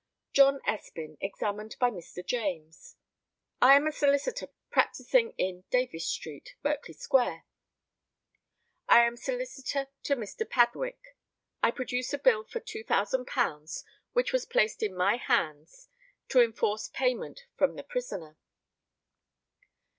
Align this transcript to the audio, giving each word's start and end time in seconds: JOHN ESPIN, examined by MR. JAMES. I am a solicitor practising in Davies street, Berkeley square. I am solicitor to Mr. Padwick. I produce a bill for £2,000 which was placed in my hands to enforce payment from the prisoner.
JOHN 0.33 0.61
ESPIN, 0.65 1.19
examined 1.21 1.75
by 1.79 1.91
MR. 1.91 2.25
JAMES. 2.25 2.95
I 3.61 3.75
am 3.75 3.85
a 3.85 3.91
solicitor 3.91 4.47
practising 4.71 5.35
in 5.37 5.63
Davies 5.69 6.07
street, 6.07 6.55
Berkeley 6.63 6.95
square. 6.95 7.45
I 8.89 9.01
am 9.05 9.15
solicitor 9.15 9.89
to 10.01 10.15
Mr. 10.15 10.43
Padwick. 10.49 11.15
I 11.61 11.69
produce 11.69 12.13
a 12.13 12.17
bill 12.17 12.43
for 12.43 12.59
£2,000 12.61 13.83
which 14.13 14.33
was 14.33 14.45
placed 14.47 14.81
in 14.81 14.95
my 14.97 15.17
hands 15.17 15.87
to 16.29 16.41
enforce 16.41 16.87
payment 16.87 17.41
from 17.55 17.75
the 17.75 17.83
prisoner. 17.83 18.39